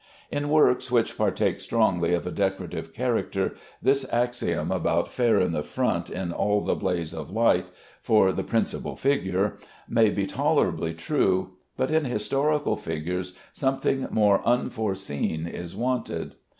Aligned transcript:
In 0.31 0.49
works 0.49 0.89
which 0.89 1.15
partake 1.15 1.59
strongly 1.59 2.11
of 2.15 2.25
a 2.25 2.31
decorative 2.31 2.91
character 2.91 3.53
this 3.83 4.03
axiom 4.11 4.71
about 4.71 5.11
"Fair 5.11 5.39
in 5.39 5.51
the 5.51 5.61
front 5.61 6.09
in 6.09 6.31
all 6.31 6.59
the 6.61 6.73
blaze 6.73 7.13
of 7.13 7.29
light" 7.29 7.67
for 8.01 8.31
the 8.31 8.41
principal 8.41 8.95
figure 8.95 9.57
may 9.87 10.09
be 10.09 10.25
tolerably 10.25 10.95
true, 10.95 11.51
but 11.77 11.91
in 11.91 12.05
historical 12.05 12.75
pictures 12.75 13.35
something 13.53 14.07
more 14.09 14.41
unforeseen 14.43 15.45
is 15.45 15.75
wanted. 15.75 16.33